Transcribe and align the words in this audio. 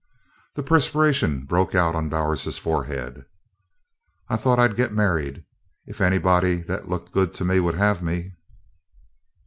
The 0.55 0.63
perspiration 0.63 1.45
broke 1.45 1.75
out 1.75 1.93
on 1.93 2.09
Bowers's 2.09 2.57
forehead. 2.57 3.23
"I 4.29 4.35
thought 4.35 4.57
I'd 4.57 4.75
git 4.75 4.91
married, 4.91 5.43
if 5.85 6.01
anybody 6.01 6.55
that 6.63 6.89
looked 6.89 7.11
good 7.11 7.35
to 7.35 7.45
me 7.45 7.59
would 7.59 7.75
have 7.75 8.01
me." 8.01 8.31